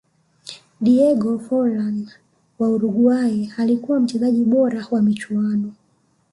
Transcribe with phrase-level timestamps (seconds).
[0.81, 2.09] diego forlan
[2.59, 5.73] wa uruguay alikuwa mchezaji bora wa michuano